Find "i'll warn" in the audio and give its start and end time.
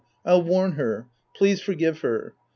0.25-0.71